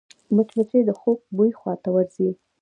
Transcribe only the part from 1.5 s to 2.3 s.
خواته ورځي